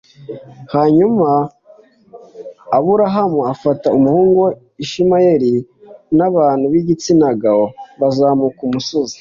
[0.73, 1.29] hanyuma
[2.77, 4.49] aburahamu afata umuhungu we
[4.83, 5.53] ishimayeli
[6.17, 7.65] n abantu b igitsina gabo
[7.99, 9.09] bazamuka umusozi